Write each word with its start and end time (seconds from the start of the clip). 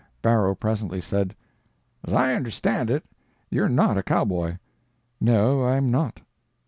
Barrow 0.23 0.55
presently 0.55 0.99
said: 0.99 1.35
"As 2.03 2.11
I 2.15 2.33
understand 2.33 2.89
it, 2.89 3.05
you're 3.51 3.69
not 3.69 3.99
a 3.99 4.01
cowboy." 4.01 4.57
"No, 5.19 5.63
I'm 5.63 5.91
not." 5.91 6.21